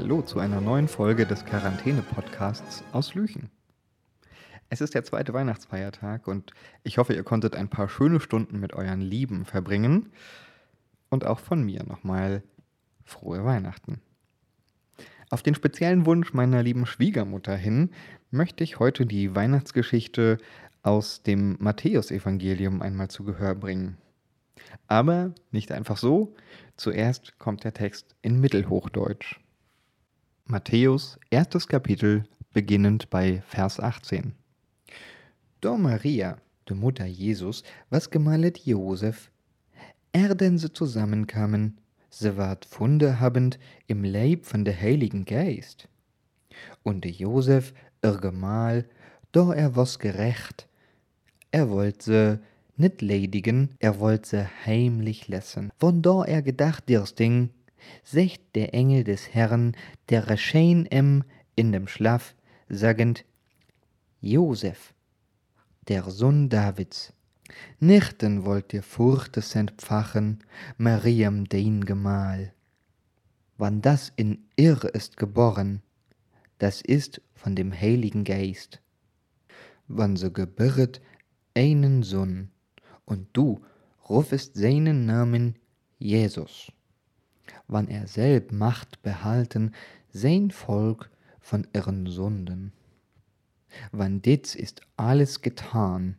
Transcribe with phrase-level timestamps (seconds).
[0.00, 3.50] Hallo zu einer neuen Folge des Quarantäne-Podcasts aus Lüchen.
[4.70, 6.52] Es ist der zweite Weihnachtsfeiertag und
[6.84, 10.12] ich hoffe, ihr konntet ein paar schöne Stunden mit euren Lieben verbringen.
[11.10, 12.44] Und auch von mir nochmal
[13.04, 14.00] frohe Weihnachten.
[15.30, 17.90] Auf den speziellen Wunsch meiner lieben Schwiegermutter hin
[18.30, 20.38] möchte ich heute die Weihnachtsgeschichte
[20.84, 23.96] aus dem Matthäusevangelium einmal zu Gehör bringen.
[24.86, 26.36] Aber nicht einfach so.
[26.76, 29.40] Zuerst kommt der Text in Mittelhochdeutsch.
[30.50, 34.32] Matthäus, erstes Kapitel, beginnend bei Vers 18.
[35.60, 39.30] Do Maria, de Mutter Jesus, was gemalet Josef,
[40.12, 41.76] er denn se zusammenkamen,
[42.08, 45.86] se ward Funde habend im Leib von der Heiligen Geist.
[46.82, 48.86] Und de Josef, ihr Gemahl,
[49.32, 50.66] do er was gerecht,
[51.50, 52.40] er wollt se
[52.78, 55.70] nit ledigen, er wollt se heimlich lassen.
[55.78, 57.50] Von da er gedacht dir's Ding,
[58.04, 59.76] secht der Engel des Herrn,
[60.08, 61.24] der erschein em
[61.56, 62.34] in dem Schlaf,
[62.68, 63.24] sagend,
[64.20, 64.94] Josef,
[65.88, 67.12] der Sohn Davids,
[67.80, 70.44] nichten wollt ihr Furchtes entfachen,
[70.76, 72.52] Mariam dein Gemahl.
[73.56, 75.82] Wann das in Irr ist geboren,
[76.58, 78.80] das ist von dem Heiligen Geist.
[79.86, 81.00] Wann so gebirret
[81.54, 82.50] einen Sohn,
[83.04, 83.60] und du
[84.08, 85.56] rufest seinen Namen
[85.98, 86.70] Jesus.
[87.66, 89.72] Wann er selb Macht behalten,
[90.10, 91.10] sein Volk
[91.40, 92.72] von ihren Sünden.
[93.92, 96.16] Wann ditz ist alles getan,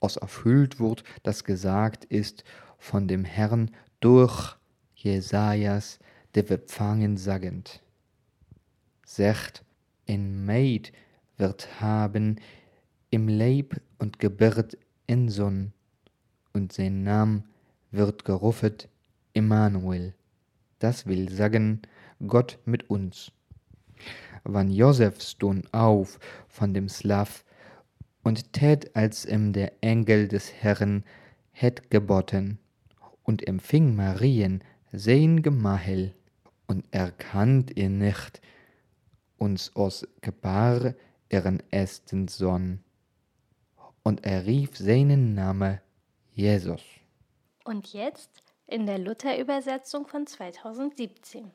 [0.00, 2.44] aus erfüllt wird, das gesagt ist
[2.78, 4.56] von dem Herrn durch
[4.94, 5.98] Jesajas,
[6.34, 7.82] der bepfangen sagend.
[9.04, 9.64] Secht,
[10.08, 10.92] ein Maid
[11.36, 12.36] wird haben
[13.10, 15.72] im Leib und gebirgt in Sonn,
[16.52, 17.44] und sein Nam
[17.90, 18.88] wird geruffet
[19.32, 20.14] Immanuel.
[20.78, 21.82] Das will sagen,
[22.26, 23.32] Gott mit uns.
[24.44, 26.18] Wann Josef stund auf
[26.48, 27.44] von dem Slav
[28.22, 31.04] und tät, als ihm der Engel des Herrn
[31.52, 32.58] hätt geboten,
[33.22, 34.62] und empfing Marien
[34.92, 36.14] sein Gemahel,
[36.66, 38.40] und erkannt ihr nicht,
[39.38, 40.94] uns aus Gebar
[41.30, 42.80] ihren ersten Sohn.
[44.02, 45.80] Und er rief seinen Namen
[46.32, 46.82] Jesus.
[47.64, 51.50] Und jetzt in der Luther-Übersetzung von 2017.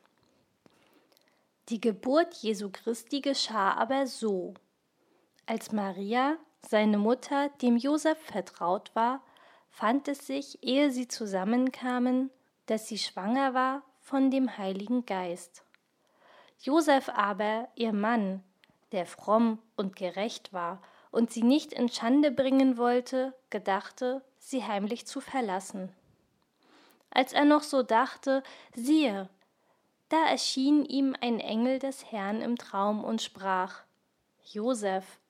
[1.70, 4.52] Die Geburt Jesu Christi geschah aber so.
[5.46, 9.22] Als Maria, seine Mutter, dem Josef vertraut war,
[9.70, 12.30] fand es sich, ehe sie zusammenkamen,
[12.66, 15.64] dass sie schwanger war von dem Heiligen Geist.
[16.60, 18.42] Josef aber, ihr Mann,
[18.92, 25.06] der fromm und gerecht war und sie nicht in Schande bringen wollte, gedachte, sie heimlich
[25.06, 25.94] zu verlassen.
[27.14, 28.42] Als er noch so dachte,
[28.74, 29.28] siehe,
[30.08, 33.82] da erschien ihm ein Engel des Herrn im Traum und sprach
[34.42, 35.20] Josef,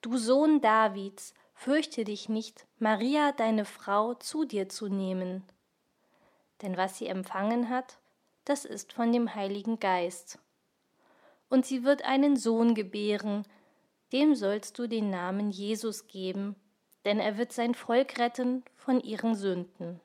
[0.00, 5.42] du Sohn Davids, fürchte dich nicht, Maria deine Frau zu dir zu nehmen.
[6.62, 7.98] Denn was sie empfangen hat,
[8.44, 10.38] das ist von dem Heiligen Geist.
[11.50, 13.44] Und sie wird einen Sohn gebären,
[14.12, 16.54] dem sollst du den Namen Jesus geben,
[17.04, 20.00] denn er wird sein Volk retten von ihren Sünden.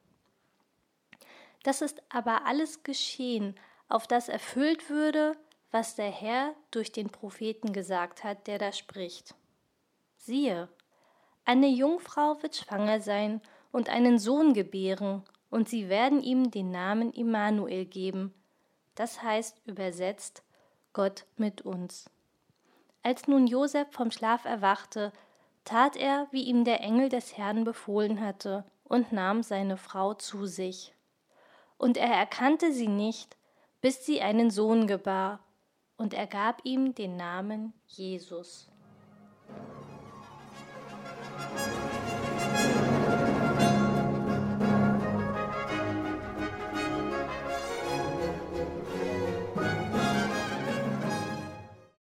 [1.63, 3.55] Das ist aber alles geschehen,
[3.87, 5.33] auf das erfüllt würde,
[5.71, 9.33] was der Herr durch den Propheten gesagt hat, der da spricht.
[10.17, 10.69] Siehe,
[11.45, 13.41] eine Jungfrau wird schwanger sein
[13.71, 18.33] und einen Sohn gebären, und sie werden ihm den Namen Immanuel geben,
[18.95, 20.43] das heißt übersetzt
[20.93, 22.09] Gott mit uns.
[23.03, 25.11] Als nun Josef vom Schlaf erwachte,
[25.65, 30.45] tat er, wie ihm der Engel des Herrn befohlen hatte, und nahm seine Frau zu
[30.45, 30.93] sich.
[31.83, 33.35] Und er erkannte sie nicht,
[33.81, 35.41] bis sie einen Sohn gebar,
[35.97, 38.69] und er gab ihm den Namen Jesus.